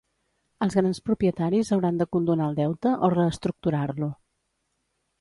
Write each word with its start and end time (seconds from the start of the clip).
Els 0.65 0.77
grans 0.79 1.01
propietaris 1.09 1.71
hauran 1.77 2.01
de 2.01 2.09
condonar 2.17 2.49
el 2.53 2.59
deute 2.63 2.97
o 3.09 3.13
reestructurar-lo. 3.19 4.15